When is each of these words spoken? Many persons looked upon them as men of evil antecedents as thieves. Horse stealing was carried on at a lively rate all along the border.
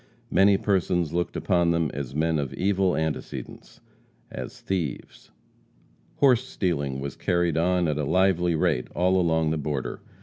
Many 0.31 0.57
persons 0.57 1.13
looked 1.13 1.37
upon 1.37 1.69
them 1.69 1.91
as 1.93 2.15
men 2.15 2.39
of 2.39 2.55
evil 2.55 2.97
antecedents 2.97 3.81
as 4.31 4.59
thieves. 4.61 5.29
Horse 6.15 6.43
stealing 6.47 6.99
was 6.99 7.15
carried 7.15 7.55
on 7.55 7.87
at 7.87 7.99
a 7.99 8.03
lively 8.03 8.55
rate 8.55 8.87
all 8.95 9.21
along 9.21 9.51
the 9.51 9.59
border. 9.59 10.01